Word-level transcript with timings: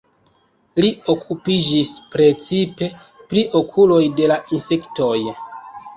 Li 0.85 0.87
okupiĝis 1.13 1.91
precipe 2.15 2.89
pri 3.33 3.45
okuloj 3.63 4.03
de 4.21 4.31
la 4.33 4.39
insektoj. 4.59 5.15